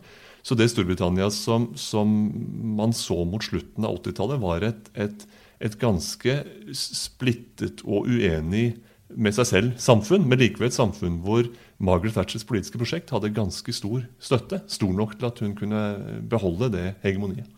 Så 0.45 0.53
det 0.53 0.67
Storbritannia 0.69 1.31
som, 1.33 1.71
som 1.73 2.11
man 2.77 2.93
så 2.93 3.17
mot 3.25 3.41
slutten 3.41 3.87
av 3.87 3.97
80-tallet, 3.97 4.41
var 4.43 4.65
et, 4.67 4.91
et 4.93 5.25
et 5.63 5.77
ganske 5.79 6.39
splittet 6.75 7.83
og 7.85 8.09
uenig 8.09 8.75
med 9.15 9.35
seg 9.37 9.47
selv 9.47 9.75
samfunn, 9.79 10.25
men 10.27 10.41
likevel 10.41 10.71
et 10.71 10.75
samfunn 10.75 11.21
hvor 11.23 11.47
Margaret 11.77 12.15
Thatchers 12.17 12.45
politiske 12.47 12.79
prosjekt 12.79 13.11
hadde 13.13 13.33
ganske 13.35 13.73
stor 13.75 14.05
støtte. 14.19 14.61
Stor 14.71 14.93
nok 14.95 15.17
til 15.19 15.29
at 15.29 15.41
hun 15.43 15.55
kunne 15.57 15.83
beholde 16.31 16.71
det 16.73 16.87
hegemoniet. 17.03 17.49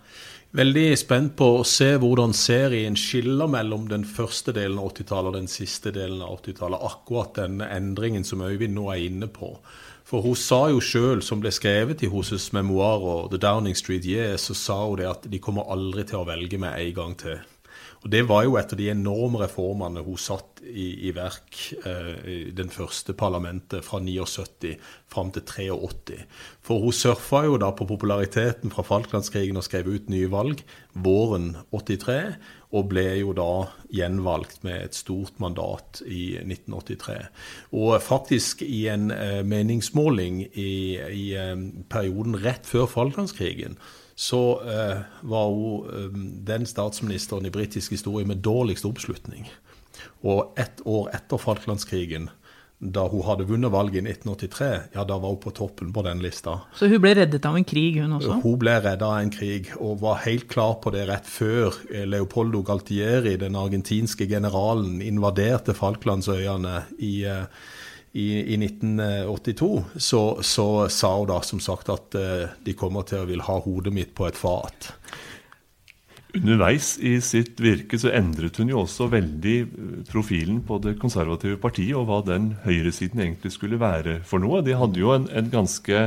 Veldig 0.57 0.85
spent 0.97 1.33
på 1.37 1.47
å 1.59 1.65
se 1.67 1.89
hvordan 1.99 2.31
serien 2.33 2.95
skiller 2.97 3.49
mellom 3.51 3.89
den 3.91 4.05
første 4.07 4.53
delen 4.55 4.79
av 4.79 4.93
80-tallet 4.93 5.33
og 5.33 5.35
den 5.35 5.49
siste 5.51 5.91
delen 5.93 6.21
av 6.23 6.37
80-tallet. 6.39 6.85
Akkurat 6.87 7.35
den 7.35 7.59
endringen 7.65 8.23
som 8.25 8.45
Øyvind 8.45 8.77
nå 8.77 8.87
er 8.93 9.03
inne 9.09 9.27
på. 9.27 9.51
For 10.07 10.23
hun 10.23 10.37
sa 10.39 10.69
jo 10.71 10.79
sjøl, 10.79 11.19
som 11.19 11.41
ble 11.43 11.51
skrevet 11.51 11.99
i 12.05 12.07
hennes 12.07 12.47
memoarer, 12.55 13.27
'The 13.27 13.41
Downing 13.43 13.75
Street 13.75 14.07
Years', 14.07 14.47
så 14.47 14.55
sa 14.55 14.77
hun 14.87 15.01
det 15.01 15.09
at 15.09 15.27
de 15.27 15.39
kommer 15.43 15.67
aldri 15.67 16.07
til 16.07 16.21
å 16.21 16.27
velge 16.29 16.57
meg 16.57 16.79
en 16.79 16.95
gang 16.95 17.17
til. 17.19 17.43
Og 18.03 18.09
Det 18.13 18.23
var 18.29 18.43
jo 18.45 18.57
et 18.59 18.73
av 18.73 18.79
de 18.79 18.89
enorme 18.91 19.41
reformene 19.41 20.03
hun 20.05 20.19
satt 20.21 20.61
i, 20.63 21.07
i 21.07 21.13
verk 21.15 21.57
eh, 21.85 22.51
den 22.55 22.69
første 22.73 23.15
parlamentet 23.17 23.85
fra 23.85 23.99
79 24.03 24.75
fram 25.09 25.31
til 25.33 25.45
83. 25.47 26.19
For 26.65 26.83
hun 26.83 26.95
surfa 26.95 27.45
jo 27.47 27.57
da 27.61 27.71
på 27.75 27.87
populariteten 27.89 28.73
fra 28.73 28.85
Falklandskrigen 28.85 29.57
og 29.57 29.65
skrev 29.67 29.89
ut 29.89 30.11
nye 30.13 30.29
valg 30.31 30.63
våren 30.93 31.55
83. 31.73 32.37
Og 32.75 32.89
ble 32.91 33.05
jo 33.21 33.31
da 33.31 33.51
gjenvalgt 33.95 34.65
med 34.67 34.89
et 34.89 34.97
stort 34.97 35.37
mandat 35.39 36.01
i 36.03 36.35
1983. 36.41 37.21
Og 37.79 37.95
faktisk 38.03 38.65
i 38.65 38.87
en 38.91 39.07
eh, 39.15 39.39
meningsmåling 39.47 40.43
i, 40.51 40.73
i 40.99 41.29
eh, 41.39 41.55
perioden 41.89 42.37
rett 42.43 42.67
før 42.67 42.89
Falklandskrigen 42.91 43.79
så 44.17 44.61
eh, 44.61 44.97
var 45.21 45.45
hun 45.45 45.89
eh, 45.93 46.19
den 46.49 46.65
statsministeren 46.65 47.45
i 47.45 47.53
britisk 47.53 47.93
historie 47.93 48.25
med 48.25 48.41
dårligst 48.41 48.85
oppslutning. 48.89 49.45
Og 50.25 50.57
ett 50.57 50.81
år 50.89 51.11
etter 51.13 51.37
Falklandskrigen, 51.37 52.25
da 52.79 53.05
hun 53.09 53.21
hadde 53.25 53.45
vunnet 53.45 53.69
valget 53.73 54.01
i 54.01 54.09
1983, 54.15 54.71
ja, 54.97 55.05
da 55.05 55.19
var 55.21 55.35
hun 55.35 55.39
på 55.43 55.53
toppen 55.53 55.93
på 55.93 56.01
den 56.05 56.25
lista. 56.25 56.59
Så 56.73 56.89
hun 56.89 57.01
ble 57.01 57.13
reddet 57.19 57.45
av 57.45 57.59
en 57.61 57.65
krig, 57.65 58.01
hun 58.01 58.17
også? 58.17 58.39
Hun 58.41 58.57
ble 58.61 58.73
reddet 58.79 59.05
av 59.05 59.19
en 59.21 59.33
krig, 59.33 59.69
og 59.77 60.01
var 60.01 60.23
helt 60.25 60.49
klar 60.49 60.79
på 60.81 60.93
det 60.97 61.05
rett 61.11 61.29
før 61.29 61.77
Leopoldo 62.09 62.63
Galtieri, 62.65 63.37
den 63.37 63.57
argentinske 63.57 64.25
generalen, 64.29 64.97
invaderte 65.05 65.77
Falklandsøyene 65.77 66.87
i 66.97 67.19
eh, 67.29 67.45
i, 68.17 68.27
i 68.53 68.57
1982, 68.57 69.71
så, 69.95 70.21
så, 70.41 70.67
sa 70.89 71.13
hun 71.19 71.29
da 71.29 71.37
som 71.45 71.61
sagt 71.61 71.91
at 71.93 72.17
uh, 72.17 72.49
de 72.65 72.73
kommer 72.77 73.05
til 73.05 73.21
å 73.21 73.27
vil 73.29 73.43
ha 73.45 73.59
hodet 73.61 73.93
mitt 73.93 74.15
på 74.17 74.25
et 74.29 74.37
fat. 74.39 74.91
Underveis 76.37 76.95
i 76.99 77.15
sitt 77.23 77.61
virke 77.63 77.97
så 78.01 78.11
endret 78.13 78.57
hun 78.59 78.69
jo 78.69 78.81
også 78.83 79.07
veldig 79.09 79.55
eh, 79.63 79.93
profilen 80.09 80.59
på 80.67 80.75
det 80.83 80.97
konservative 81.01 81.57
partiet, 81.61 81.95
og 81.97 82.09
hva 82.09 82.19
den 82.27 82.51
høyresiden 82.65 83.23
egentlig 83.23 83.53
skulle 83.55 83.79
være 83.81 84.19
for 84.27 84.43
noe. 84.43 84.59
De 84.65 84.75
hadde 84.77 85.01
jo 85.01 85.13
en, 85.15 85.29
en 85.31 85.47
ganske 85.53 86.03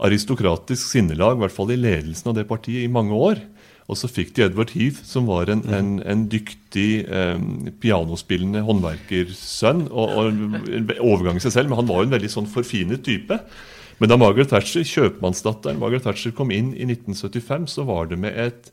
aristokratisk 0.00 0.94
sinnelag, 0.94 1.36
i 1.36 1.42
hvert 1.42 1.56
fall 1.56 1.74
i 1.74 1.80
ledelsen 1.80 2.30
av 2.30 2.38
det 2.38 2.46
partiet, 2.48 2.86
i 2.86 2.92
mange 2.92 3.16
år. 3.16 3.42
Og 3.90 3.98
så 3.98 4.10
fikk 4.10 4.36
de 4.36 4.44
Edward 4.46 4.70
Heath, 4.76 5.02
som 5.06 5.26
var 5.26 5.50
en, 5.50 5.64
en, 5.74 5.96
en 6.06 6.22
dyktig 6.30 7.02
eh, 7.10 7.40
pianospillende 7.82 8.62
håndverkersønn. 8.66 9.88
Og, 9.90 10.12
og 10.14 10.30
en 10.30 10.92
overgang 11.02 11.40
i 11.40 11.42
seg 11.42 11.56
selv, 11.56 11.72
men 11.72 11.82
han 11.82 11.90
var 11.90 12.04
jo 12.04 12.10
en 12.10 12.14
veldig 12.14 12.30
sånn 12.30 12.50
forfinet 12.50 13.02
type. 13.06 13.40
Men 14.00 14.12
da 14.12 14.16
Margaret 14.20 14.52
Thatcher, 14.52 14.86
kjøpmannsdatteren 14.86 15.80
Margaret 15.80 16.06
Thatcher 16.06 16.32
kom 16.36 16.54
inn 16.54 16.70
i 16.72 16.86
1975, 16.86 17.66
så 17.74 17.84
var 17.88 18.08
det 18.12 18.20
med 18.22 18.38
et 18.38 18.70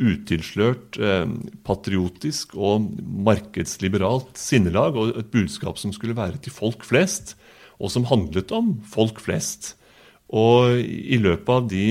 utilslørt 0.00 0.96
eh, 1.02 1.26
patriotisk 1.66 2.54
og 2.56 2.86
markedsliberalt 3.26 4.38
sinnelag 4.40 4.96
og 4.96 5.18
et 5.20 5.28
budskap 5.34 5.82
som 5.82 5.92
skulle 5.92 6.16
være 6.16 6.40
til 6.40 6.54
folk 6.54 6.86
flest, 6.86 7.34
og 7.82 7.92
som 7.92 8.06
handlet 8.08 8.54
om 8.56 8.78
folk 8.88 9.20
flest. 9.20 9.74
Og 10.30 10.78
i 10.80 11.18
løpet 11.18 11.50
av 11.50 11.68
de 11.68 11.84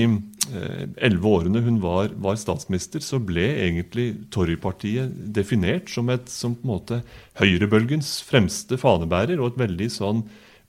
elleve 1.00 1.30
årene 1.30 1.62
hun 1.64 1.78
var, 1.82 2.12
var, 2.20 2.36
statsminister, 2.40 3.02
så 3.04 3.20
ble 3.22 3.46
egentlig 3.64 4.12
Torypartiet 4.34 5.12
definert 5.34 5.90
som 5.92 6.10
et 6.12 6.30
som 6.32 6.56
på 6.56 6.66
en 6.66 6.72
måte 6.74 7.00
høyrebølgens 7.40 8.18
fremste 8.26 8.78
fanebærer 8.80 9.40
og 9.40 9.52
et 9.52 9.60
veldig 9.64 9.90
sånn 9.94 10.24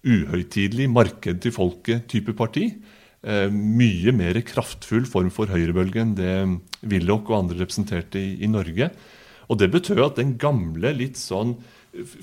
uhøytidelig 0.07 0.87
marked 0.89 1.41
til 1.43 1.53
folket-type 1.55 2.33
parti. 2.37 2.69
Eh, 3.21 3.47
mye 3.53 4.13
mer 4.17 4.39
kraftfull 4.45 5.05
form 5.05 5.29
for 5.33 5.51
høyrebølge 5.51 6.01
enn 6.01 6.15
det 6.17 6.35
Willoch 6.89 7.29
og 7.29 7.43
andre 7.43 7.59
representerte 7.61 8.17
i, 8.17 8.31
i 8.41 8.49
Norge. 8.49 8.89
Og 9.51 9.59
det 9.61 9.69
betød 9.73 10.01
at 10.05 10.17
den 10.17 10.37
gamle, 10.41 10.93
litt 10.95 11.19
sånn 11.19 11.57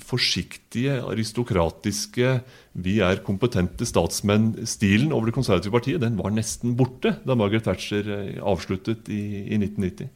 forsiktige, 0.01 0.95
aristokratiske, 1.05 2.39
vi 2.81 2.95
er 3.05 3.21
kompetente 3.25 3.85
statsmenn-stilen 3.85 5.13
over 5.13 5.29
det 5.29 5.35
konservative 5.35 5.75
partiet, 5.75 6.01
den 6.01 6.17
var 6.17 6.33
nesten 6.33 6.73
borte 6.79 7.15
da 7.21 7.37
Margaret 7.37 7.67
Thatcher 7.67 8.09
eh, 8.15 8.39
avsluttet 8.41 9.11
i, 9.13 9.21
i 9.53 9.59
1990. 9.59 10.09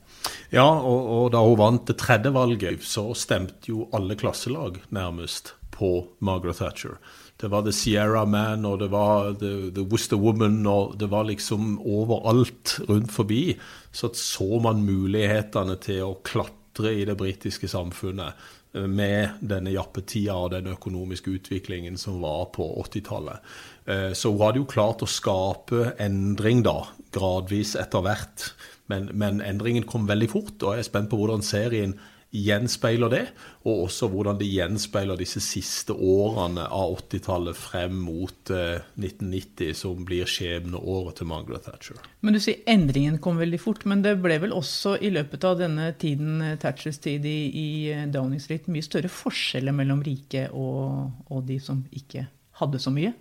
Ja, 0.56 0.66
og, 0.66 1.02
og, 1.02 1.26
da 1.36 1.44
hun 1.44 1.60
vant 1.60 1.86
det 1.90 2.00
tredje 2.02 2.34
valget, 2.34 2.82
så 2.88 3.12
stemte 3.18 3.70
jo 3.70 3.90
alle 3.94 4.18
klasselag 4.20 4.80
nærmest 4.96 5.54
på 5.74 5.94
Margaret 6.24 6.58
Thatcher. 6.62 6.98
Det 7.42 7.50
var 7.52 7.66
The 7.66 7.74
Sierra 7.76 8.24
Man, 8.30 8.66
og 8.66 8.80
det 8.82 8.90
var 8.94 9.34
The, 9.42 9.70
the 9.76 9.86
Worcester 9.86 10.18
Woman, 10.22 10.62
og 10.70 10.98
det 11.02 11.10
var 11.12 11.28
liksom 11.28 11.78
overalt 11.82 12.78
rundt 12.88 13.12
forbi. 13.12 13.58
Så 13.92 14.14
så 14.18 14.62
man 14.64 14.86
mulighetene 14.86 15.78
til 15.84 16.06
å 16.06 16.20
klatre 16.26 16.94
i 16.94 17.06
det 17.06 17.18
britiske 17.20 17.68
samfunnet 17.70 18.38
med 18.74 19.38
denne 19.46 19.74
jappetida 19.74 20.36
og 20.36 20.54
den 20.56 20.72
økonomiske 20.74 21.36
utviklingen 21.38 21.98
som 22.00 22.22
var 22.24 22.48
på 22.56 22.66
80-tallet. 22.82 23.44
Eh, 23.86 24.12
så 24.18 24.32
hun 24.34 24.42
hadde 24.42 24.64
jo 24.64 24.70
klart 24.70 25.04
å 25.06 25.10
skape 25.10 25.94
endring 26.02 26.64
da, 26.66 26.80
gradvis 27.14 27.76
etter 27.80 28.06
hvert. 28.06 28.48
Men, 28.92 29.12
men, 29.14 29.44
endringen 29.46 29.86
kom 29.88 30.10
veldig 30.10 30.30
fort, 30.32 30.56
og 30.62 30.74
jeg 30.74 30.84
er 30.84 30.90
spent 30.90 31.12
på 31.12 31.20
hvordan 31.22 31.46
serien 31.46 31.96
gjenspeiler 32.34 33.12
det, 33.14 33.22
og 33.64 33.84
også 33.86 34.08
hvordan 34.10 34.40
det 34.40 34.48
gjenspeiler 34.50 35.20
disse 35.20 35.42
siste 35.44 35.94
årene 35.94 36.66
av 36.66 36.96
80-tallet 36.98 37.58
frem 37.58 38.00
mot 38.08 38.52
eh, 38.54 38.82
1990, 38.98 39.74
som 39.78 40.02
blir 40.08 40.30
skjebneåret 40.30 41.20
til 41.20 41.30
Margaret 41.30 41.68
Thatcher. 41.68 42.00
Men 42.26 42.34
du 42.34 42.42
sier 42.42 42.64
endringen 42.70 43.20
kom 43.24 43.38
veldig 43.42 43.60
fort, 43.62 43.86
men 43.90 44.02
det 44.06 44.16
ble 44.24 44.40
vel 44.42 44.56
også 44.58 44.96
i 44.98 45.14
løpet 45.14 45.46
av 45.46 45.60
denne 45.62 45.92
tiden, 46.02 46.40
eh, 46.42 46.58
Thatchers 46.62 46.98
tid 47.04 47.28
i, 47.30 47.38
i 47.54 47.68
eh, 47.94 48.08
Downing 48.14 48.42
Street, 48.42 48.66
mye 48.74 48.86
større 48.86 49.14
forskjeller 49.14 49.76
mellom 49.76 50.02
rike 50.06 50.48
og, 50.50 51.12
og 51.30 51.46
de 51.46 51.60
som 51.62 51.86
ikke 51.94 52.26
hadde 52.64 52.82
så 52.82 52.94
mye? 52.94 53.14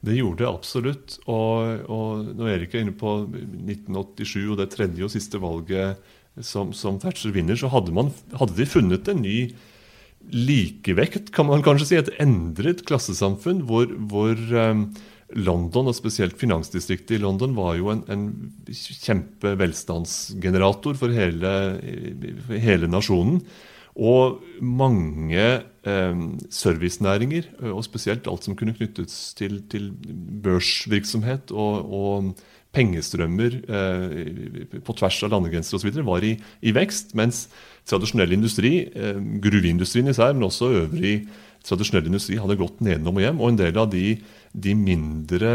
Det 0.00 0.16
gjorde 0.16 0.42
det 0.42 0.48
absolutt. 0.48 1.18
Og, 1.28 1.84
og 1.92 2.30
når 2.38 2.54
Erik 2.54 2.74
er 2.74 2.86
inne 2.86 2.96
på 2.96 3.18
1987 3.28 4.48
og 4.48 4.56
det 4.62 4.70
tredje 4.72 5.04
og 5.06 5.12
siste 5.12 5.40
valget 5.42 6.00
som, 6.46 6.74
som 6.76 6.98
Thatcher 7.02 7.34
vinner, 7.34 7.58
så 7.58 7.70
hadde, 7.72 7.94
man, 7.94 8.12
hadde, 8.38 8.56
de 8.58 8.66
funnet 8.68 9.08
en 9.10 9.22
ny 9.24 9.38
likevekt, 10.34 11.30
kan 11.34 11.46
man 11.48 11.64
kanskje 11.64 11.88
si. 11.88 11.96
Et 12.00 12.12
endret 12.22 12.84
klassesamfunn 12.88 13.60
hvor, 13.68 13.86
hvor 14.10 14.36
um, 14.36 14.80
London, 15.38 15.86
og 15.90 15.96
spesielt 15.96 16.38
finansdistriktet 16.40 17.16
i 17.16 17.22
London, 17.22 17.56
var 17.56 17.74
jo 17.78 17.90
en, 17.92 18.02
en 18.10 18.52
kjempevelstandsgenerator 18.68 20.94
for 20.98 21.08
hele, 21.14 21.80
hele 22.50 22.86
nasjonen. 22.90 23.40
Og 24.00 24.40
mange 24.62 25.62
eh, 25.82 26.16
servicenæringer, 26.54 27.42
og 27.74 27.84
spesielt 27.84 28.28
alt 28.30 28.44
som 28.46 28.56
kunne 28.56 28.76
knyttes 28.76 29.34
til, 29.38 29.62
til 29.70 29.84
børsvirksomhet 30.44 31.50
og, 31.50 31.74
og 31.90 32.14
pengestrømmer 32.74 33.56
eh, 33.66 34.80
på 34.86 34.94
tvers 34.98 35.18
av 35.26 35.32
landegrenser 35.34 35.78
osv. 35.78 35.90
var 36.06 36.26
i, 36.26 36.36
i, 36.62 36.74
vekst, 36.74 37.14
mens 37.18 37.48
tradisjonell 37.88 38.36
industri, 38.36 38.74
eh, 38.86 39.18
gruveindustrien 39.42 40.10
især, 40.12 40.36
men 40.36 40.46
også 40.46 40.70
øvrig 40.84 41.16
tradisjonell 41.66 42.08
industri, 42.08 42.38
hadde 42.40 42.58
gått 42.60 42.80
nedenom 42.84 43.18
og 43.18 43.26
hjem. 43.26 43.42
Og 43.42 43.52
en 43.52 43.60
del 43.60 43.80
av 43.80 43.90
de, 43.92 44.14
de 44.54 44.76
mindre 44.78 45.54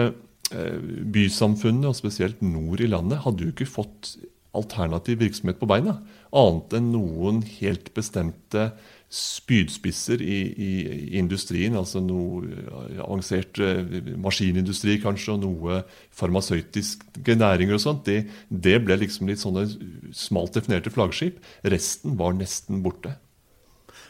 eh, 0.51 0.79
bysamfunnene, 1.15 1.93
og 1.93 1.97
spesielt 1.97 2.43
nord 2.43 2.83
i 2.83 2.91
landet, 2.91 3.23
hadde 3.23 3.47
jo 3.47 3.55
ikke 3.55 3.69
fått 3.69 4.17
alternativ 4.55 5.19
virksomhet 5.23 5.59
på 5.59 5.67
beina, 5.67 5.97
annet 6.35 6.75
enn 6.77 6.91
noen 6.93 7.41
helt 7.57 7.89
bestemte 7.95 8.69
spydspisser 9.11 10.21
i, 10.21 10.37
i, 10.51 10.69
industrien, 11.19 11.75
altså 11.77 12.01
noe 12.03 12.47
avansert 13.03 13.59
eh, 13.63 13.99
maskinindustri 14.21 14.97
kanskje, 15.03 15.35
og 15.35 15.43
noe 15.45 15.81
farmasøytiske 16.15 17.37
næringer 17.37 17.77
og 17.77 17.83
sånt, 17.83 18.09
det, 18.09 18.25
det 18.49 18.79
ble 18.85 18.97
liksom 19.03 19.29
litt 19.31 19.43
sånne 19.43 19.67
smalt 20.15 20.57
definerte 20.57 20.93
flaggskip. 20.93 21.39
Resten 21.75 22.17
var 22.19 22.35
nesten 22.37 22.83
borte. 22.85 23.15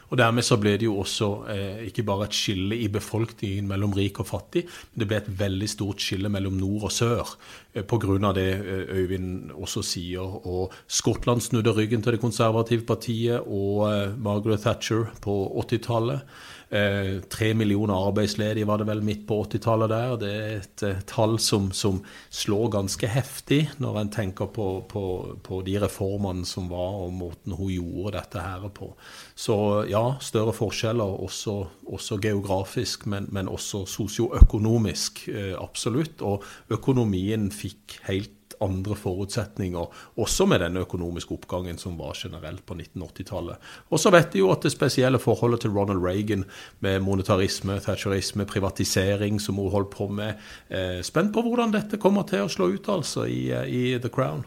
Og 0.06 0.18
Dermed 0.20 0.46
så 0.46 0.58
ble 0.60 0.76
det 0.78 0.86
jo 0.86 0.98
også 1.02 1.28
eh, 1.50 1.84
ikke 1.88 2.04
bare 2.06 2.28
et 2.28 2.36
skille 2.36 2.78
i 2.78 2.88
befolkningen 2.92 3.66
mellom 3.66 3.94
rik 3.96 4.20
og 4.22 4.28
fattig, 4.28 4.64
men 4.92 5.02
det 5.02 5.08
ble 5.10 5.18
et 5.18 5.30
veldig 5.40 5.68
stort 5.70 6.02
skille 6.02 6.30
mellom 6.32 6.58
nord 6.60 6.88
og 6.88 6.94
sør 6.94 7.32
eh, 7.74 7.82
pga. 7.82 8.32
det 8.36 8.48
eh, 8.54 8.94
Øyvind 9.00 9.50
også 9.50 9.82
sier. 9.82 10.22
Og 10.46 10.74
Skottland 10.86 11.42
snudde 11.42 11.74
ryggen 11.74 12.02
til 12.02 12.14
det 12.14 12.22
konservative 12.22 12.86
partiet 12.86 13.40
og 13.46 13.86
eh, 13.90 14.14
Margaret 14.16 14.62
Thatcher 14.62 15.10
på 15.20 15.34
80-tallet. 15.66 16.22
Eh, 16.66 17.20
tre 17.30 17.52
millioner 17.54 17.94
arbeidsledige 18.08 18.66
var 18.66 18.80
det 18.80 18.88
vel 18.88 19.02
midt 19.06 19.20
på 19.28 19.36
80-tallet 19.44 19.92
der. 19.92 20.14
Det 20.18 20.30
er 20.34 20.54
et 20.56 20.82
eh, 20.82 21.02
tall 21.06 21.36
som, 21.38 21.68
som, 21.70 22.00
slår 22.34 22.72
ganske 22.74 23.06
heftig 23.06 23.60
når 23.78 24.00
en 24.00 24.10
tenker 24.10 24.50
på, 24.50 24.66
på, 24.90 25.04
på, 25.46 25.60
de 25.66 25.76
reformene 25.84 26.42
som 26.46 26.66
var, 26.72 26.98
og 27.06 27.14
måten 27.14 27.54
hun 27.54 27.70
gjorde 27.70 28.16
dette 28.18 28.42
her 28.42 28.66
på. 28.74 28.90
Så 29.38 29.56
ja, 29.90 30.16
større 30.18 30.54
forskjeller 30.56 31.22
også, 31.28 31.54
også 31.86 32.18
geografisk, 32.22 33.06
men, 33.06 33.30
men 33.30 33.46
også 33.48 33.84
sosioøkonomisk. 33.86 35.28
Eh, 35.30 35.54
absolutt. 35.54 36.24
Og 36.26 36.42
økonomien 36.74 37.46
fikk 37.54 38.00
helt 38.10 38.34
andre 38.64 38.96
forutsetninger, 38.98 40.02
også 40.16 40.46
med 40.48 40.62
den 40.64 40.80
økonomiske 40.80 41.34
oppgangen 41.36 41.78
som 41.78 41.98
var 41.98 42.16
generelt 42.16 42.64
på 42.66 42.76
1980-tallet. 42.78 43.70
Og 43.90 44.00
så 44.00 44.12
vet 44.14 44.32
de 44.32 44.42
jo 44.42 44.50
at 44.54 44.66
det 44.66 44.74
spesielle 44.74 45.20
forholdet 45.22 45.64
til 45.64 45.74
Ronald 45.76 46.02
Reagan 46.04 46.44
med 46.84 47.00
monetarisme, 47.04 47.78
thatcherisme, 47.84 48.46
privatisering, 48.48 49.40
som 49.42 49.60
hun 49.60 49.72
holdt 49.72 49.92
på 49.94 50.08
med. 50.08 50.36
Eh, 50.68 51.00
spent 51.06 51.32
på 51.34 51.44
hvordan 51.44 51.74
dette 51.74 52.00
kommer 52.02 52.26
til 52.28 52.46
å 52.46 52.52
slå 52.52 52.72
ut 52.74 52.88
altså 52.92 53.26
i, 53.30 53.48
eh, 53.52 53.66
i 53.66 53.82
The 54.02 54.12
Crown. 54.12 54.44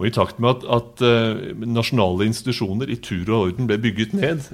Og 0.00 0.06
I 0.08 0.12
takt 0.16 0.38
med 0.40 0.48
at, 0.48 0.62
at 0.64 1.02
uh, 1.04 1.64
nasjonale 1.68 2.24
institusjoner 2.30 2.88
i 2.88 2.96
tur 3.04 3.28
og 3.28 3.50
orden 3.50 3.66
ble 3.68 3.76
bygget 3.84 4.14
ned, 4.16 4.46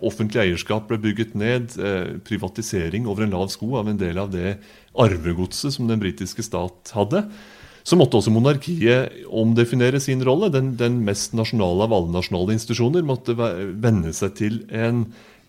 offentlig 0.00 0.46
eierskap 0.46 0.86
ble 0.88 0.96
bygget 1.02 1.34
ned, 1.36 1.76
privatisering 2.24 3.04
over 3.04 3.26
en 3.26 3.34
lav 3.36 3.50
sko 3.52 3.74
av 3.82 3.90
en 3.92 4.00
del 4.00 4.16
av 4.16 4.32
det 4.32 4.54
arvegodset 4.96 5.76
som 5.76 5.90
den 5.90 6.00
britiske 6.00 6.46
stat 6.46 6.94
hadde, 6.96 7.26
så 7.88 7.96
måtte 7.96 8.18
også 8.18 8.32
monarkiet 8.34 9.24
omdefinere 9.32 10.00
sin 10.02 10.20
rolle. 10.26 10.50
Den, 10.52 10.74
den 10.76 11.00
mest 11.06 11.32
nasjonale 11.36 11.86
av 11.86 11.94
alle 11.96 12.12
nasjonale 12.18 12.52
institusjoner 12.58 13.06
måtte 13.06 13.36
venne 13.38 14.12
seg 14.16 14.34
til 14.36 14.58
en, 14.68 15.06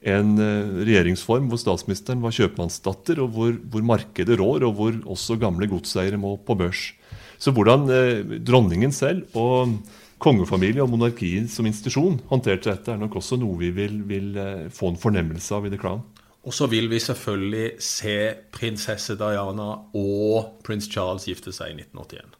en 0.07 0.29
eh, 0.39 0.69
regjeringsform 0.87 1.49
hvor 1.51 1.59
statsministeren 1.59 2.23
var 2.23 2.35
kjøpmannsdatter, 2.37 3.19
og 3.25 3.33
hvor, 3.35 3.57
hvor, 3.73 3.83
markedet 3.91 4.39
rår, 4.39 4.63
og 4.69 4.77
hvor 4.77 5.01
også 5.17 5.35
gamle 5.41 5.67
godseiere 5.71 6.19
må 6.21 6.37
på 6.39 6.55
børs. 6.61 6.93
Så 7.39 7.51
hvordan 7.55 7.89
eh, 7.91 8.37
dronningen 8.47 8.95
selv 8.95 9.35
og 9.35 9.75
kongefamilie 10.23 10.83
og 10.83 10.93
monarkiet 10.93 11.51
som 11.51 11.67
institusjon 11.67 12.21
håndterte 12.31 12.71
dette, 12.71 12.95
er 12.95 13.03
nok 13.03 13.19
også 13.19 13.39
noe 13.39 13.59
vi 13.59 13.73
vil, 13.75 13.99
vil 14.07 14.31
eh, 14.39 14.65
få 14.71 14.93
en 14.93 15.01
fornemmelse 15.01 15.59
av 15.59 15.67
i 15.67 15.75
The 15.75 15.81
Crown. 15.81 16.05
Og 16.47 16.55
så 16.55 16.69
vil 16.71 16.87
vi 16.91 17.01
selvfølgelig 17.03 17.71
se 17.83 18.17
prinsesse 18.55 19.17
Diana 19.19 19.71
og 19.99 20.59
prins 20.63 20.87
Charles 20.91 21.27
gifte 21.27 21.51
seg 21.55 21.73
i 21.73 21.81
1981. 21.83 22.39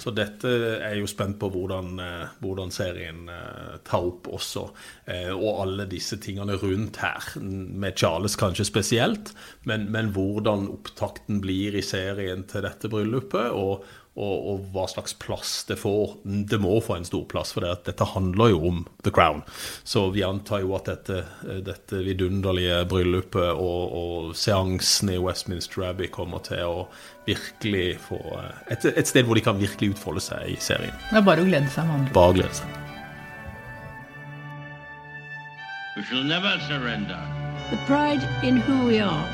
Så 0.00 0.12
dette 0.12 0.50
er 0.84 0.96
jo 0.98 1.08
spent 1.08 1.38
på 1.40 1.48
hvordan, 1.52 1.98
eh, 2.02 2.32
hvordan 2.44 2.72
serien 2.74 3.28
eh, 3.32 3.76
tar 3.86 4.04
opp 4.04 4.28
også. 4.28 4.66
Eh, 5.08 5.32
og 5.32 5.62
alle 5.62 5.86
disse 5.88 6.18
tingene 6.20 6.58
rundt 6.60 7.00
her, 7.00 7.30
med 7.40 7.96
Charles 7.96 8.36
kanskje 8.36 8.68
spesielt. 8.68 9.32
Men, 9.64 9.88
men 9.92 10.12
hvordan 10.16 10.68
opptakten 10.72 11.40
blir 11.44 11.76
i 11.76 11.84
serien 11.84 12.44
til 12.50 12.66
dette 12.66 12.92
bryllupet. 12.92 13.52
Og, 13.56 13.86
og, 14.16 14.36
og, 14.48 14.60
hva 14.72 14.86
slags 14.88 15.12
plass 15.20 15.64
det 15.68 15.76
får. 15.76 16.16
Det 16.24 16.58
må 16.60 16.78
få 16.80 16.96
en 16.96 17.04
stor 17.04 17.26
plass, 17.28 17.52
for 17.52 17.64
det 17.64 17.74
dette 17.90 18.06
handler 18.14 18.54
jo 18.54 18.62
om 18.70 18.78
The 19.04 19.12
Crown. 19.12 19.42
Så 19.84 20.06
vi 20.14 20.24
antar 20.24 20.62
jo 20.64 20.72
at 20.78 20.88
dette, 20.88 21.20
dette 21.66 22.00
vidunderlige 22.00 22.80
bryllupet 22.88 23.50
og, 23.52 23.92
og 24.00 24.32
seansen 24.36 25.12
i 25.12 25.20
Westminster 25.20 25.84
Abbey 25.90 26.08
kommer 26.12 26.40
til 26.46 26.64
å 26.64 26.86
virkelig 27.26 27.98
få 28.06 28.20
et, 28.70 28.86
et, 28.86 29.06
sted 29.08 29.26
hvor 29.26 29.36
de 29.36 29.44
kan 29.44 29.60
virkelig 29.60 29.96
utfolde 29.96 30.24
seg 30.24 30.54
i 30.54 30.56
serien. 30.64 30.94
Det 31.10 31.20
er 31.20 31.26
bare 31.26 31.44
å 31.44 31.48
glede 31.48 31.68
seg. 31.74 31.84
Man. 31.90 32.08
Bare 32.16 32.38
glede 32.38 32.56
seg. 32.56 32.82
We 35.96 36.04
shall 36.04 36.24
never 36.24 36.56
surrender. 36.68 37.20
The 37.70 37.76
pride 37.84 38.24
in 38.42 38.56
who 38.56 38.86
we 38.86 39.00
are 39.00 39.28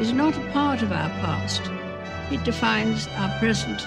is 0.00 0.12
not 0.12 0.36
a 0.36 0.52
part 0.52 0.82
of 0.82 0.92
our 0.92 1.08
past. 1.20 1.62
It 2.30 2.44
defines 2.44 3.08
our 3.18 3.30
present 3.38 3.86